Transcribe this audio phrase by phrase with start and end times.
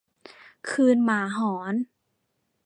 [0.69, 1.75] คืนหมาหอน